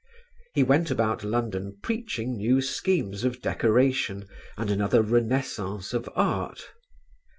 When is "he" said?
0.55-0.63